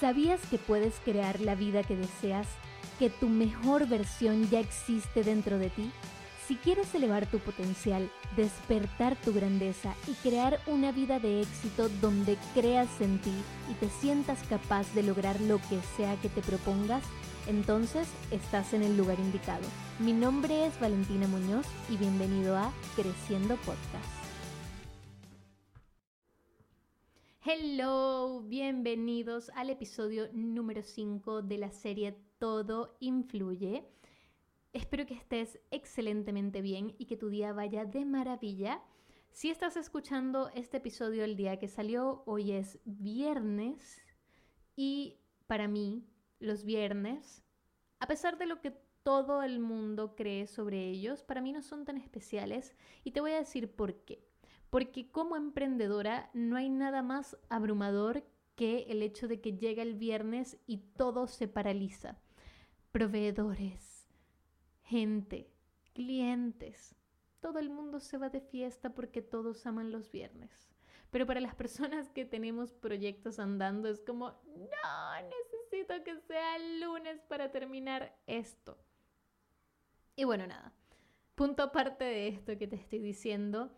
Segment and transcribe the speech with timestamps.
[0.00, 2.46] ¿Sabías que puedes crear la vida que deseas?
[2.98, 5.90] ¿Que tu mejor versión ya existe dentro de ti?
[6.46, 12.36] Si quieres elevar tu potencial, despertar tu grandeza y crear una vida de éxito donde
[12.52, 13.32] creas en ti
[13.70, 17.02] y te sientas capaz de lograr lo que sea que te propongas,
[17.46, 19.64] entonces estás en el lugar indicado.
[19.98, 24.25] Mi nombre es Valentina Muñoz y bienvenido a Creciendo Podcast.
[27.48, 33.86] Hello, bienvenidos al episodio número 5 de la serie Todo Influye.
[34.72, 38.82] Espero que estés excelentemente bien y que tu día vaya de maravilla.
[39.30, 44.02] Si estás escuchando este episodio el día que salió, hoy es viernes
[44.74, 46.04] y para mí
[46.40, 47.44] los viernes,
[48.00, 48.72] a pesar de lo que
[49.04, 52.74] todo el mundo cree sobre ellos, para mí no son tan especiales
[53.04, 54.25] y te voy a decir por qué.
[54.70, 58.24] Porque como emprendedora no hay nada más abrumador
[58.56, 62.18] que el hecho de que llega el viernes y todo se paraliza.
[62.90, 64.08] Proveedores,
[64.82, 65.50] gente,
[65.92, 66.96] clientes.
[67.40, 70.70] Todo el mundo se va de fiesta porque todos aman los viernes.
[71.10, 76.80] Pero para las personas que tenemos proyectos andando es como, no, necesito que sea el
[76.80, 78.78] lunes para terminar esto.
[80.16, 80.72] Y bueno, nada.
[81.34, 83.70] Punto aparte de esto que te estoy diciendo,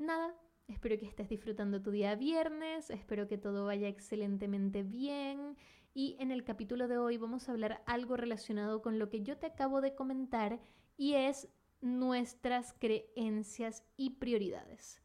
[0.00, 0.34] nada.
[0.68, 5.56] Espero que estés disfrutando tu día viernes, espero que todo vaya excelentemente bien
[5.94, 9.36] y en el capítulo de hoy vamos a hablar algo relacionado con lo que yo
[9.36, 10.60] te acabo de comentar
[10.96, 11.48] y es
[11.80, 15.02] nuestras creencias y prioridades.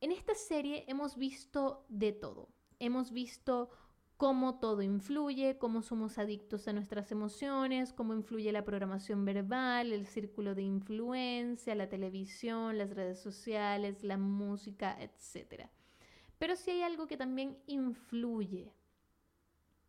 [0.00, 2.48] En esta serie hemos visto de todo.
[2.78, 3.70] Hemos visto
[4.22, 10.06] cómo todo influye, cómo somos adictos a nuestras emociones, cómo influye la programación verbal, el
[10.06, 15.64] círculo de influencia, la televisión, las redes sociales, la música, etc.
[16.38, 18.72] Pero si hay algo que también influye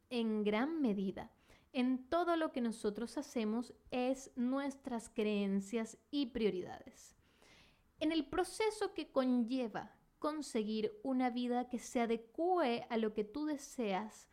[0.09, 1.31] en gran medida
[1.71, 7.15] en todo lo que nosotros hacemos es nuestras creencias y prioridades.
[7.99, 13.45] En el proceso que conlleva conseguir una vida que se adecue a lo que tú
[13.45, 14.29] deseas,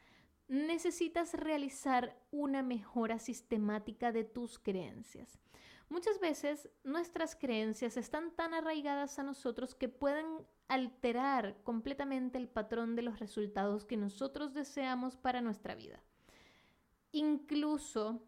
[0.47, 5.41] necesitas realizar una mejora sistemática de tus creencias.
[5.89, 10.27] Muchas veces nuestras creencias están tan arraigadas a nosotros que pueden
[10.69, 16.01] alterar completamente el patrón de los resultados que nosotros deseamos para nuestra vida.
[17.11, 18.22] Incluso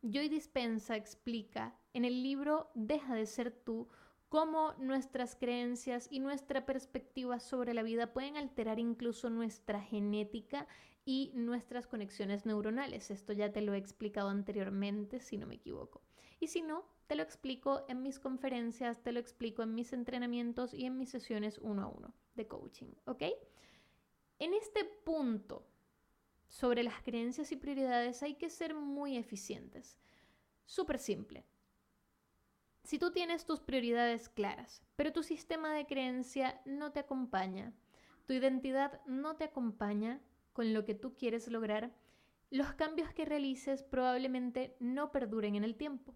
[0.00, 3.90] Joy Dispensa explica en el libro Deja de ser tú
[4.28, 10.66] cómo nuestras creencias y nuestra perspectiva sobre la vida pueden alterar incluso nuestra genética
[11.04, 13.10] y nuestras conexiones neuronales.
[13.10, 16.02] Esto ya te lo he explicado anteriormente, si no me equivoco.
[16.40, 20.74] Y si no, te lo explico en mis conferencias, te lo explico en mis entrenamientos
[20.74, 23.22] y en mis sesiones uno a uno de coaching, ¿ok?
[24.38, 25.66] En este punto
[26.48, 29.98] sobre las creencias y prioridades hay que ser muy eficientes.
[30.64, 31.46] Súper simple.
[32.86, 37.72] Si tú tienes tus prioridades claras, pero tu sistema de creencia no te acompaña,
[38.26, 40.20] tu identidad no te acompaña
[40.52, 41.92] con lo que tú quieres lograr,
[42.48, 46.14] los cambios que realices probablemente no perduren en el tiempo.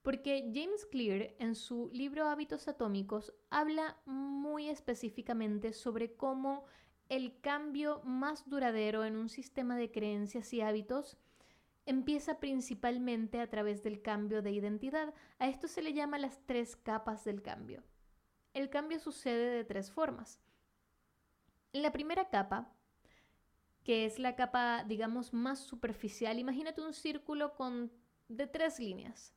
[0.00, 6.64] Porque James Clear en su libro Hábitos Atómicos habla muy específicamente sobre cómo
[7.10, 11.18] el cambio más duradero en un sistema de creencias y hábitos
[11.86, 15.14] empieza principalmente a través del cambio de identidad.
[15.38, 17.82] A esto se le llama las tres capas del cambio.
[18.52, 20.40] El cambio sucede de tres formas.
[21.72, 22.72] La primera capa,
[23.84, 27.92] que es la capa, digamos, más superficial, imagínate un círculo con
[28.28, 29.32] de tres líneas.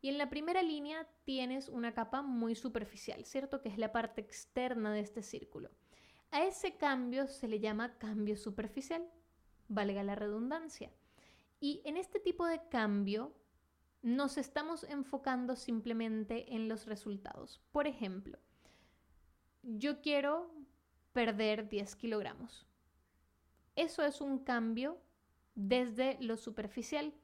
[0.00, 3.60] Y en la primera línea tienes una capa muy superficial, ¿cierto?
[3.60, 5.70] Que es la parte externa de este círculo.
[6.30, 9.06] A ese cambio se le llama cambio superficial,
[9.68, 10.90] valga la redundancia.
[11.60, 13.34] Y en este tipo de cambio
[14.02, 17.60] nos estamos enfocando simplemente en los resultados.
[17.70, 18.38] Por ejemplo,
[19.62, 20.52] yo quiero
[21.12, 22.66] perder 10 kilogramos.
[23.76, 24.98] Eso es un cambio
[25.54, 27.14] desde lo superficial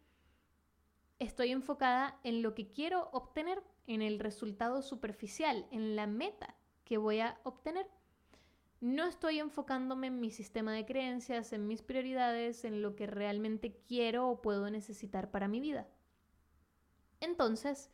[1.19, 6.99] estoy enfocada en lo que quiero obtener, en el resultado superficial, en la meta que
[6.99, 7.89] voy a obtener.
[8.87, 13.83] No estoy enfocándome en mi sistema de creencias, en mis prioridades, en lo que realmente
[13.89, 15.89] quiero o puedo necesitar para mi vida.
[17.19, 17.91] Entonces,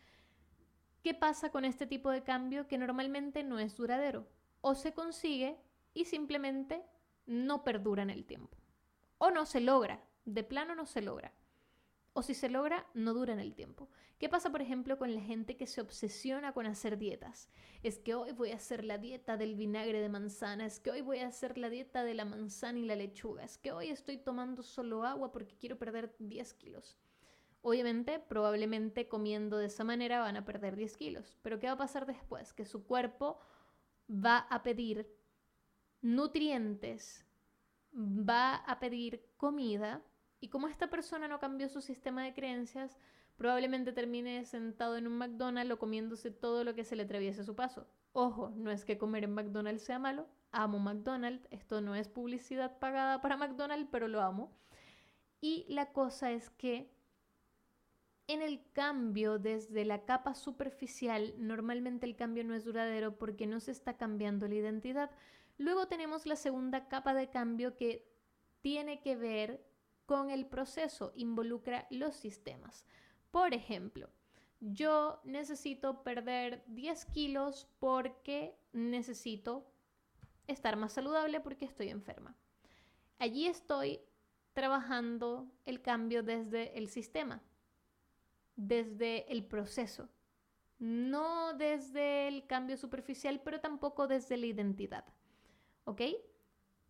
[1.03, 4.29] ¿qué pasa con este tipo de cambio que normalmente no es duradero?
[4.61, 5.56] O se consigue
[5.94, 6.85] y simplemente
[7.25, 8.59] no perdura en el tiempo.
[9.17, 11.33] O no se logra, de plano no se logra.
[12.14, 13.88] O si se logra, no dura en el tiempo.
[14.19, 17.49] ¿Qué pasa, por ejemplo, con la gente que se obsesiona con hacer dietas?
[17.82, 21.00] Es que hoy voy a hacer la dieta del vinagre de manzana, es que hoy
[21.00, 24.19] voy a hacer la dieta de la manzana y la lechuga, es que hoy estoy
[24.19, 26.99] tomando solo agua porque quiero perder 10 kilos.
[27.62, 31.79] Obviamente, probablemente comiendo de esa manera van a perder 10 kilos, pero ¿qué va a
[31.79, 32.53] pasar después?
[32.53, 33.38] Que su cuerpo
[34.08, 35.11] va a pedir
[36.03, 37.25] nutrientes,
[37.94, 40.03] va a pedir comida
[40.43, 42.99] y como esta persona no cambió su sistema de creencias,
[43.37, 47.44] probablemente termine sentado en un McDonald's o comiéndose todo lo que se le atraviese a
[47.44, 47.87] su paso.
[48.12, 52.81] Ojo, no es que comer en McDonald's sea malo, amo McDonald's, esto no es publicidad
[52.81, 54.53] pagada para McDonald's, pero lo amo.
[55.41, 56.91] Y la cosa es que
[58.27, 63.61] en el cambio desde la capa superficial, normalmente el cambio no es duradero porque no
[63.61, 65.12] se está cambiando la identidad.
[65.56, 68.11] Luego tenemos la segunda capa de cambio que
[68.61, 69.71] tiene que ver
[70.12, 72.85] con el proceso, involucra los sistemas.
[73.31, 74.11] Por ejemplo,
[74.61, 79.73] yo necesito perder 10 kilos porque necesito
[80.47, 82.37] estar más saludable porque estoy enferma.
[83.19, 84.03] Allí estoy
[84.53, 87.43] trabajando el cambio desde el sistema,
[88.55, 90.11] desde el proceso,
[90.79, 95.06] no desde el cambio superficial, pero tampoco desde la identidad.
[95.85, 96.03] ¿Ok?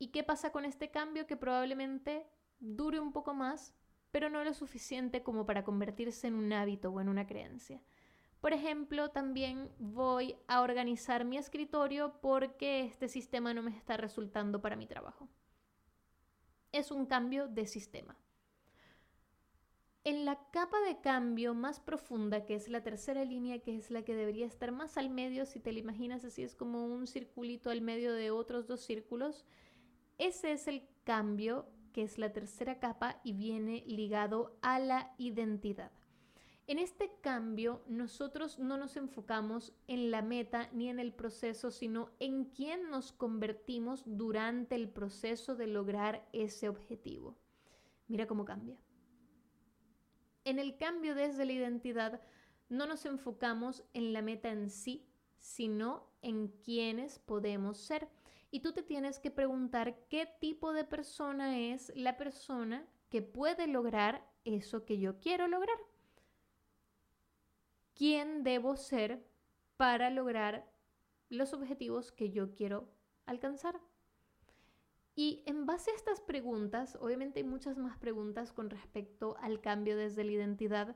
[0.01, 2.27] ¿Y qué pasa con este cambio que probablemente
[2.62, 3.75] dure un poco más,
[4.11, 7.82] pero no lo suficiente como para convertirse en un hábito o en una creencia.
[8.41, 14.61] Por ejemplo, también voy a organizar mi escritorio porque este sistema no me está resultando
[14.61, 15.29] para mi trabajo.
[16.73, 18.17] Es un cambio de sistema.
[20.05, 24.03] En la capa de cambio más profunda, que es la tercera línea, que es la
[24.03, 27.70] que debería estar más al medio, si te la imaginas así, es como un circulito
[27.70, 29.47] al medio de otros dos círculos,
[30.19, 35.93] ese es el cambio que es la tercera capa y viene ligado a la identidad.
[36.67, 42.11] En este cambio, nosotros no nos enfocamos en la meta ni en el proceso, sino
[42.21, 47.37] en quién nos convertimos durante el proceso de lograr ese objetivo.
[48.06, 48.79] Mira cómo cambia.
[50.44, 52.21] En el cambio desde la identidad,
[52.69, 55.06] no nos enfocamos en la meta en sí,
[55.39, 58.09] sino en quiénes podemos ser.
[58.53, 63.67] Y tú te tienes que preguntar qué tipo de persona es la persona que puede
[63.67, 65.79] lograr eso que yo quiero lograr.
[67.95, 69.27] ¿Quién debo ser
[69.79, 70.71] para lograr
[71.31, 72.91] los objetivos que yo quiero
[73.25, 73.81] alcanzar?
[75.15, 79.97] Y en base a estas preguntas, obviamente hay muchas más preguntas con respecto al cambio
[79.97, 80.95] desde la identidad,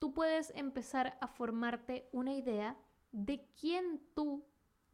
[0.00, 2.76] tú puedes empezar a formarte una idea
[3.12, 4.44] de quién tú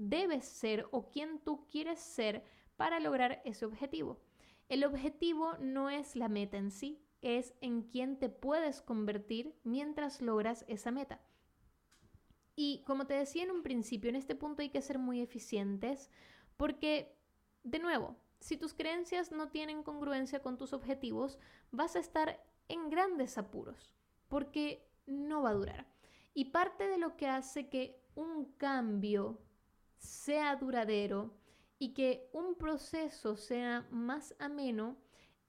[0.09, 2.45] debes ser o quién tú quieres ser
[2.77, 4.21] para lograr ese objetivo.
[4.69, 10.21] El objetivo no es la meta en sí, es en quién te puedes convertir mientras
[10.21, 11.21] logras esa meta.
[12.57, 16.11] Y como te decía en un principio, en este punto hay que ser muy eficientes
[16.57, 17.17] porque,
[17.63, 21.39] de nuevo, si tus creencias no tienen congruencia con tus objetivos,
[21.71, 23.95] vas a estar en grandes apuros
[24.29, 25.87] porque no va a durar.
[26.35, 29.41] Y parte de lo que hace que un cambio
[30.03, 31.33] sea duradero
[31.79, 34.97] y que un proceso sea más ameno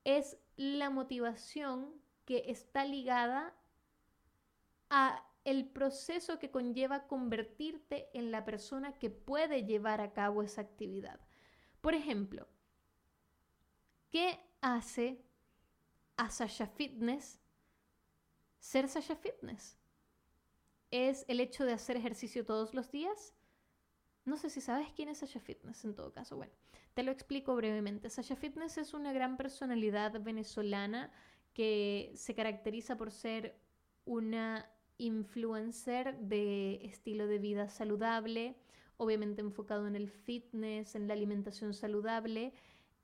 [0.03, 1.93] es la motivación
[2.25, 3.53] que está ligada
[4.89, 10.61] a el proceso que conlleva convertirte en la persona que puede llevar a cabo esa
[10.61, 11.19] actividad.
[11.81, 12.47] Por ejemplo,
[14.09, 15.25] ¿qué hace
[16.15, 17.39] a Sasha Fitness
[18.59, 19.77] ser Sasha Fitness?
[20.91, 23.33] ¿Es el hecho de hacer ejercicio todos los días?
[24.25, 26.37] No sé si sabes quién es Sasha Fitness en todo caso.
[26.37, 26.53] Bueno,
[26.93, 28.09] te lo explico brevemente.
[28.09, 31.11] Sasha Fitness es una gran personalidad venezolana
[31.53, 33.59] que se caracteriza por ser
[34.05, 38.55] una influencer de estilo de vida saludable,
[38.97, 42.53] obviamente enfocado en el fitness, en la alimentación saludable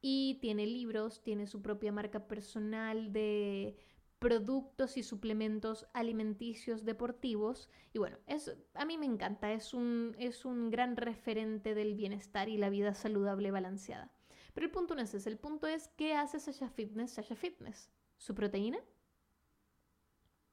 [0.02, 3.76] y tiene libros, tiene su propia marca personal de
[4.20, 7.70] productos y suplementos alimenticios deportivos.
[7.94, 12.50] Y bueno, es, a mí me encanta, es un, es un gran referente del bienestar
[12.50, 14.12] y la vida saludable balanceada.
[14.54, 17.90] Pero el punto no es ese, el punto es qué hace Sasha Fitness Sasha Fitness.
[18.18, 18.80] ¿Su proteína?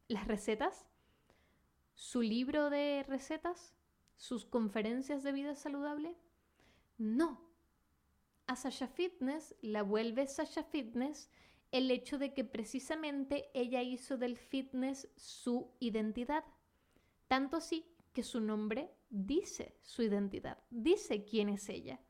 [0.08, 0.86] ¿Las recetas?
[1.94, 3.74] ¿Su libro de recetas?
[4.16, 6.16] ¿Sus conferencias de vida saludable?
[6.98, 7.44] No.
[8.46, 11.28] A Sasha Fitness la vuelve Sasha Fitness
[11.78, 16.44] el hecho de que precisamente ella hizo del fitness su identidad.
[17.28, 22.00] Tanto así que su nombre dice su identidad, dice quién es ella.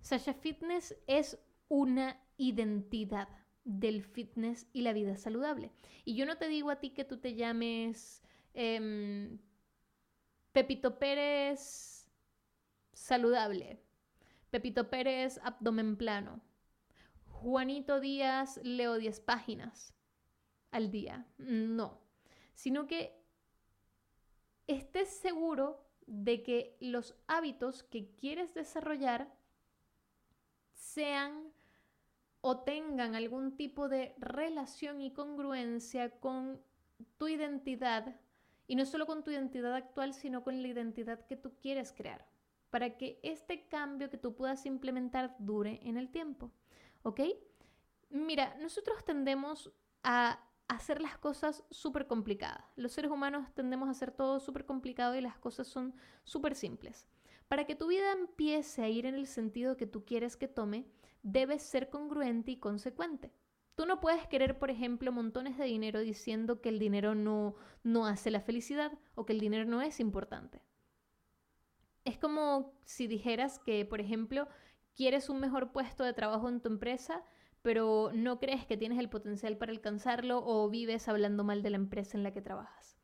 [0.00, 3.28] Sasha Fitness es una identidad,
[3.64, 5.72] del fitness y la vida saludable.
[6.04, 9.38] Y yo no te digo a ti que tú te llames em,
[10.52, 12.06] Pepito Pérez
[12.92, 13.80] saludable,
[14.50, 16.40] Pepito Pérez abdomen plano,
[17.44, 19.92] Juanito Díaz leo 10 páginas
[20.70, 21.26] al día.
[21.36, 22.00] No,
[22.54, 23.22] sino que
[24.66, 29.30] estés seguro de que los hábitos que quieres desarrollar
[30.72, 31.52] sean
[32.40, 36.62] o tengan algún tipo de relación y congruencia con
[37.18, 38.18] tu identidad,
[38.66, 42.26] y no solo con tu identidad actual, sino con la identidad que tú quieres crear,
[42.70, 46.50] para que este cambio que tú puedas implementar dure en el tiempo.
[47.04, 47.20] ¿Ok?
[48.08, 49.70] Mira, nosotros tendemos
[50.02, 52.64] a hacer las cosas súper complicadas.
[52.76, 55.94] Los seres humanos tendemos a hacer todo súper complicado y las cosas son
[56.24, 57.06] súper simples.
[57.46, 60.86] Para que tu vida empiece a ir en el sentido que tú quieres que tome,
[61.22, 63.32] debes ser congruente y consecuente.
[63.74, 68.06] Tú no puedes querer, por ejemplo, montones de dinero diciendo que el dinero no, no
[68.06, 70.62] hace la felicidad o que el dinero no es importante.
[72.06, 74.48] Es como si dijeras que, por ejemplo,
[74.94, 77.22] quieres un mejor puesto de trabajo en tu empresa,
[77.62, 81.76] pero no crees que tienes el potencial para alcanzarlo o vives hablando mal de la
[81.76, 82.98] empresa en la que trabajas.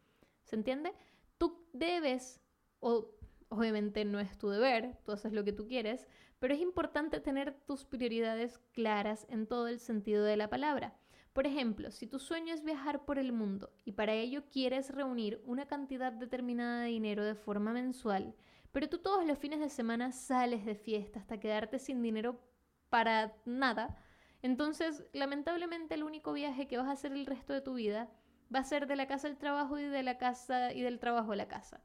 [0.44, 0.92] ¿Se entiende?
[1.38, 2.40] Tú debes,
[2.80, 3.10] o
[3.48, 6.06] obviamente no es tu deber, tú haces lo que tú quieres,
[6.38, 10.96] pero es importante tener tus prioridades claras en todo el sentido de la palabra.
[11.32, 15.40] Por ejemplo, si tu sueño es viajar por el mundo y para ello quieres reunir
[15.46, 18.34] una cantidad determinada de dinero de forma mensual,
[18.72, 22.40] pero tú todos los fines de semana sales de fiesta hasta quedarte sin dinero
[22.88, 23.96] para nada,
[24.42, 28.10] entonces lamentablemente el único viaje que vas a hacer el resto de tu vida
[28.54, 31.32] va a ser de la casa al trabajo y de la casa y del trabajo
[31.32, 31.80] a la casa.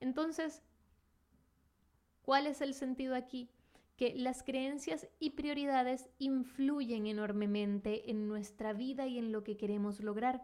[0.00, 0.62] Entonces,
[2.24, 3.50] ¿Cuál es el sentido aquí?
[3.98, 10.00] Que las creencias y prioridades influyen enormemente en nuestra vida y en lo que queremos
[10.00, 10.42] lograr.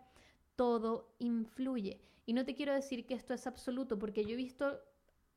[0.56, 2.02] Todo influye.
[2.26, 4.78] Y no te quiero decir que esto es absoluto, porque yo he visto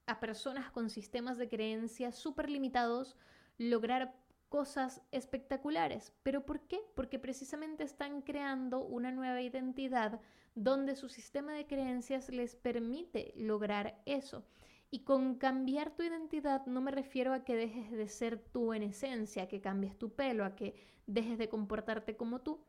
[0.06, 3.16] a personas con sistemas de creencias súper limitados
[3.58, 4.16] lograr
[4.50, 6.14] cosas espectaculares.
[6.22, 6.80] ¿Pero por qué?
[6.96, 10.20] Porque precisamente están creando una nueva identidad
[10.56, 14.46] donde su sistema de creencias les permite lograr eso.
[14.92, 18.84] Y con cambiar tu identidad no me refiero a que dejes de ser tú en
[18.84, 20.76] esencia, que cambies tu pelo, a que
[21.08, 22.64] dejes de comportarte como tú.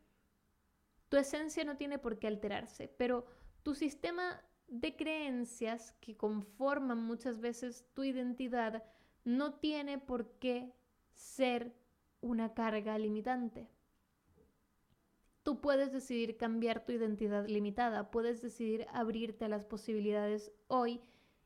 [1.11, 3.27] Tu esencia no tiene por qué alterarse, pero
[3.63, 8.85] tu sistema de creencias que conforman muchas veces tu identidad
[9.25, 10.73] no tiene por qué
[11.13, 11.75] ser
[12.21, 13.69] una carga limitante.
[15.43, 21.01] Tú puedes decidir cambiar tu identidad limitada, puedes decidir abrirte a las posibilidades hoy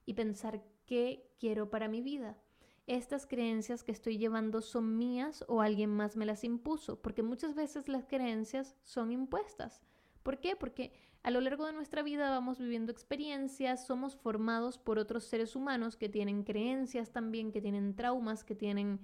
[0.07, 2.39] y pensar qué quiero para mi vida.
[2.87, 7.55] Estas creencias que estoy llevando son mías o alguien más me las impuso, porque muchas
[7.55, 9.83] veces las creencias son impuestas.
[10.23, 10.57] ¿Por qué?
[10.57, 15.57] Porque a lo largo de nuestra vida vamos viviendo experiencias, somos formados por otros seres
[15.57, 19.01] humanos que tienen creencias también, que tienen traumas, que tienen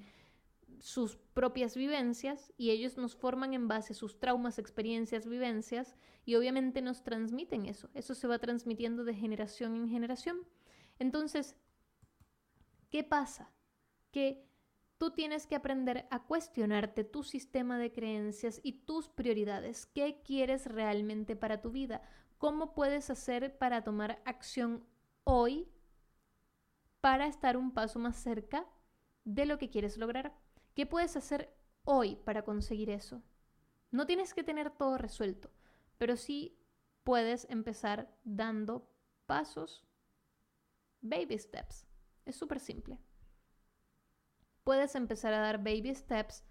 [0.79, 6.35] sus propias vivencias y ellos nos forman en base a sus traumas, experiencias, vivencias y
[6.35, 7.91] obviamente nos transmiten eso.
[7.95, 10.39] Eso se va transmitiendo de generación en generación.
[10.99, 11.57] Entonces,
[12.91, 13.51] ¿qué pasa?
[14.11, 14.47] Que
[14.99, 19.87] tú tienes que aprender a cuestionarte tu sistema de creencias y tus prioridades.
[19.87, 22.03] ¿Qué quieres realmente para tu vida?
[22.39, 24.85] ¿Cómo puedes hacer para tomar acción
[25.25, 25.69] hoy
[27.01, 28.67] para estar un paso más cerca
[29.25, 30.35] de lo que quieres lograr?
[30.75, 33.23] ¿Qué puedes hacer hoy para conseguir eso?
[33.91, 35.51] No tienes que tener todo resuelto,
[35.99, 36.59] pero sí
[37.05, 38.91] puedes empezar dando
[39.27, 39.85] pasos
[41.01, 41.87] baby steps.
[42.25, 42.99] Es súper simple.
[44.65, 46.45] Puedes empezar a dar baby steps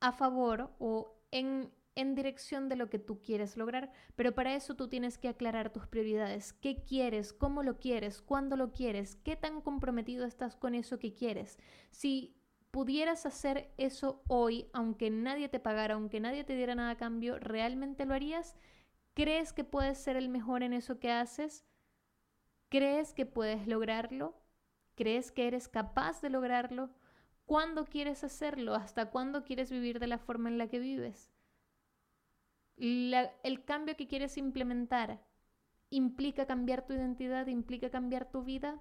[0.00, 4.74] a favor o en, en dirección de lo que tú quieres lograr, pero para eso
[4.74, 6.52] tú tienes que aclarar tus prioridades.
[6.52, 7.32] ¿Qué quieres?
[7.32, 8.20] ¿Cómo lo quieres?
[8.22, 9.16] ¿Cuándo lo quieres?
[9.16, 11.58] ¿Qué tan comprometido estás con eso que quieres?
[11.90, 12.36] Si
[12.70, 17.38] pudieras hacer eso hoy, aunque nadie te pagara, aunque nadie te diera nada a cambio,
[17.38, 18.56] ¿realmente lo harías?
[19.14, 21.66] ¿Crees que puedes ser el mejor en eso que haces?
[22.70, 24.34] ¿Crees que puedes lograrlo?
[24.94, 26.90] ¿Crees que eres capaz de lograrlo?
[27.46, 28.74] ¿Cuándo quieres hacerlo?
[28.74, 31.30] ¿Hasta cuándo quieres vivir de la forma en la que vives?
[32.78, 35.20] el cambio que quieres implementar
[35.90, 38.80] implica cambiar tu identidad, implica cambiar tu vida.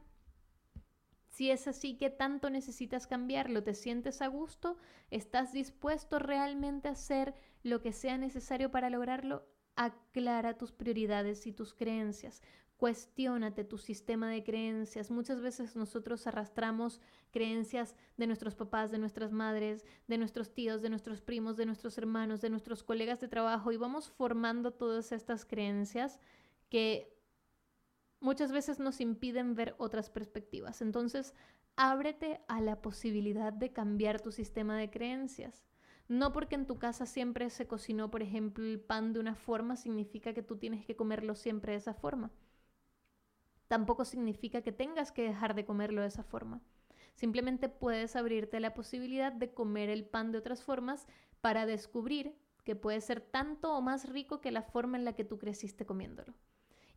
[1.30, 3.64] Si es así, ¿qué tanto necesitas cambiarlo?
[3.64, 4.78] ¿Te sientes a gusto?
[5.12, 9.46] ¿Estás dispuesto realmente a hacer lo que sea necesario para lograrlo?
[9.76, 12.42] Aclara tus prioridades y tus creencias.
[12.82, 15.12] Cuestiónate tu sistema de creencias.
[15.12, 20.90] Muchas veces nosotros arrastramos creencias de nuestros papás, de nuestras madres, de nuestros tíos, de
[20.90, 25.46] nuestros primos, de nuestros hermanos, de nuestros colegas de trabajo y vamos formando todas estas
[25.46, 26.20] creencias
[26.70, 27.16] que
[28.20, 30.82] muchas veces nos impiden ver otras perspectivas.
[30.82, 31.36] Entonces,
[31.76, 35.68] ábrete a la posibilidad de cambiar tu sistema de creencias.
[36.08, 39.76] No porque en tu casa siempre se cocinó, por ejemplo, el pan de una forma,
[39.76, 42.32] significa que tú tienes que comerlo siempre de esa forma
[43.72, 46.62] tampoco significa que tengas que dejar de comerlo de esa forma.
[47.14, 51.08] Simplemente puedes abrirte la posibilidad de comer el pan de otras formas
[51.40, 52.36] para descubrir
[52.66, 55.86] que puede ser tanto o más rico que la forma en la que tú creciste
[55.86, 56.34] comiéndolo.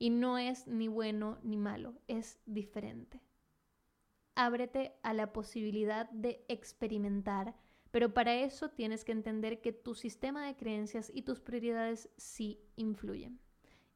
[0.01, 3.23] Y no es ni bueno ni malo, es diferente.
[4.35, 7.55] Ábrete a la posibilidad de experimentar,
[7.93, 12.59] pero para eso tienes que entender que tu sistema de creencias y tus prioridades sí
[12.75, 13.39] influyen.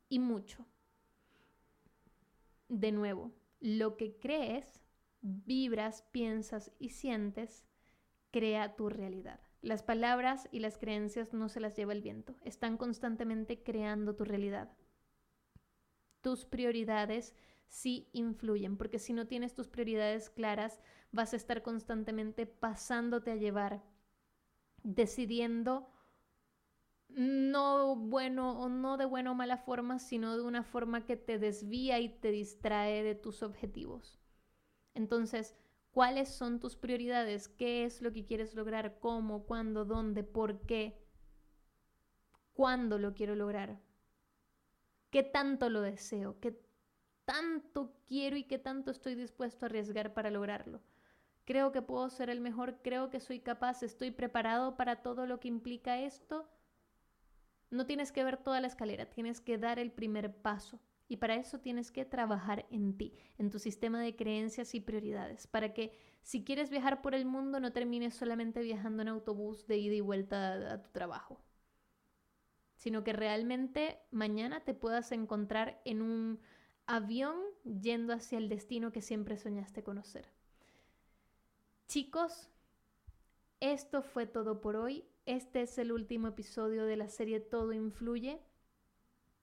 [0.08, 0.64] Y mucho
[2.69, 4.83] de nuevo, lo que crees,
[5.21, 7.65] vibras, piensas y sientes,
[8.31, 9.41] crea tu realidad.
[9.61, 14.25] Las palabras y las creencias no se las lleva el viento, están constantemente creando tu
[14.25, 14.71] realidad.
[16.21, 17.35] Tus prioridades
[17.67, 23.37] sí influyen, porque si no tienes tus prioridades claras, vas a estar constantemente pasándote a
[23.37, 23.83] llevar,
[24.83, 25.91] decidiendo
[27.09, 31.38] no bueno o no de buena o mala forma, sino de una forma que te
[31.38, 34.21] desvía y te distrae de tus objetivos.
[34.95, 35.57] Entonces,
[35.91, 37.49] ¿cuáles son tus prioridades?
[37.49, 38.99] ¿Qué es lo que quieres lograr?
[39.00, 39.45] ¿Cómo?
[39.47, 39.85] ¿Cuándo?
[39.85, 40.23] ¿Dónde?
[40.23, 41.03] ¿Por qué?
[42.53, 43.81] ¿Cuándo lo quiero lograr?
[45.11, 46.38] ¿Qué tanto lo deseo?
[46.41, 46.61] ¿Qué
[47.25, 50.83] tanto quiero y qué tanto estoy dispuesto a arriesgar para lograrlo?
[51.45, 55.41] Creo que puedo ser el mejor, creo que soy capaz, estoy preparado para todo lo
[55.41, 56.47] que implica esto
[57.71, 60.81] no tienes que ver toda la escalera, tienes que dar el primer paso.
[61.11, 65.47] Y para eso tienes que trabajar en ti, en tu sistema de creencias y prioridades,
[65.47, 69.79] para que si quieres viajar por el mundo no termines solamente viajando en autobús de
[69.79, 71.41] ida y vuelta a, tu trabajo,
[72.77, 76.41] sino que realmente mañana te puedas encontrar en un
[76.87, 80.31] avión yendo hacia el destino que siempre soñaste conocer.
[81.87, 82.51] Chicos,
[83.61, 85.05] esto fue todo por hoy.
[85.27, 88.41] Este es el último episodio de la serie Todo Influye.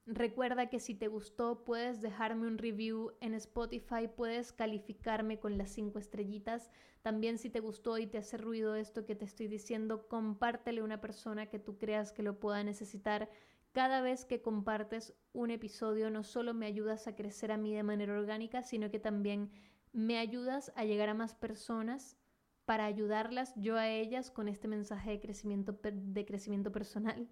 [0.08, 5.72] Recuerda que si te gustó puedes dejarme un review en Spotify, puedes calificarme con las
[5.72, 6.70] cinco estrellitas.
[7.02, 10.84] También si te gustó y te hace ruido esto que te estoy diciendo, compártele a
[10.86, 13.30] una persona que tú creas que lo pueda necesitar.
[13.74, 17.84] Cada vez que compartes un episodio no solo me ayudas a crecer a mí de
[17.84, 19.52] manera orgánica, sino que también
[19.92, 22.18] me ayudas a llegar a más personas
[22.66, 27.30] para ayudarlas yo a ellas con este mensaje de crecimiento, de crecimiento personal.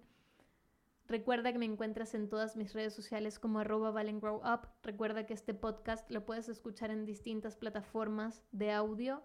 [1.06, 4.66] Recuerda que me encuentras en todas mis redes sociales como arroba valengrowup.
[4.82, 9.22] Recuerda que este podcast lo puedes escuchar en distintas plataformas de audio.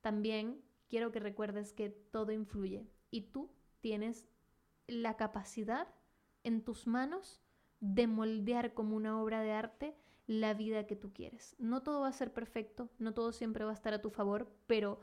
[0.00, 4.26] También quiero que recuerdes que todo influye y tú tienes
[4.86, 5.88] la capacidad
[6.44, 7.42] en tus manos
[7.80, 11.56] de moldear como una obra de arte la vida que tú quieres.
[11.58, 14.50] No todo va a ser perfecto, no todo siempre va a estar a tu favor,
[14.66, 15.00] pero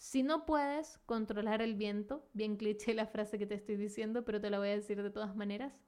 [0.00, 4.40] si no puedes controlar el viento, bien cliché la frase que te estoy diciendo, pero
[4.40, 5.78] te la voy a decir de todas maneras,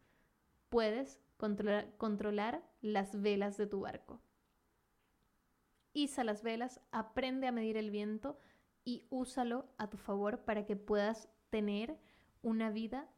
[0.68, 4.20] puedes controlar, las velas de tu barco.
[5.94, 8.38] Iza las velas, aprende a medir el viento
[8.84, 11.98] y úsalo a tu favor para que puedas tener
[12.42, 13.08] una vida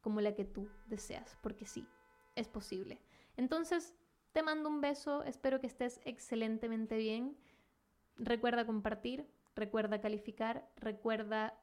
[0.00, 1.86] como la que tú deseas, porque sí,
[2.34, 3.00] es posible.
[3.36, 3.94] Entonces,
[4.32, 7.36] te mando un beso, espero que estés excelentemente bien.
[8.16, 11.58] Recuerda compartir, recuerda calificar, recuerda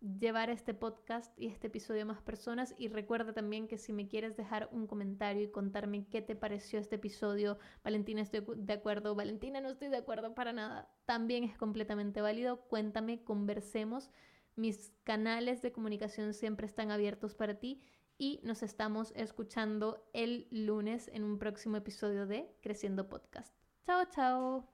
[0.00, 4.06] llevar este podcast y este episodio a más personas y recuerda también que si me
[4.06, 9.14] quieres dejar un comentario y contarme qué te pareció este episodio, Valentina estoy de acuerdo,
[9.14, 14.10] Valentina no estoy de acuerdo para nada, también es completamente válido, cuéntame, conversemos,
[14.56, 17.82] mis canales de comunicación siempre están abiertos para ti
[18.18, 23.54] y nos estamos escuchando el lunes en un próximo episodio de Creciendo Podcast.
[23.86, 24.73] Chao, chao.